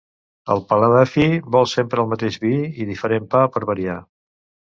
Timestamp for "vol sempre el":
1.57-2.09